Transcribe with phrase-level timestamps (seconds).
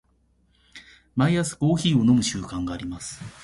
[1.15, 3.19] 毎朝コーヒーを飲む習慣があります。